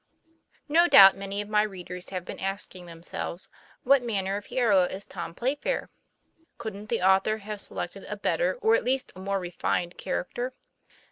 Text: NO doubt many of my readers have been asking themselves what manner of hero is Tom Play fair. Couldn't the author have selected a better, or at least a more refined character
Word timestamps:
NO 0.67 0.87
doubt 0.87 1.15
many 1.15 1.41
of 1.41 1.47
my 1.47 1.61
readers 1.61 2.09
have 2.09 2.25
been 2.25 2.39
asking 2.39 2.87
themselves 2.87 3.49
what 3.83 4.01
manner 4.01 4.35
of 4.35 4.47
hero 4.47 4.81
is 4.81 5.05
Tom 5.05 5.35
Play 5.35 5.53
fair. 5.53 5.91
Couldn't 6.57 6.89
the 6.89 7.03
author 7.03 7.37
have 7.37 7.61
selected 7.61 8.05
a 8.05 8.17
better, 8.17 8.55
or 8.63 8.73
at 8.73 8.83
least 8.83 9.13
a 9.15 9.19
more 9.19 9.39
refined 9.39 9.99
character 9.99 10.55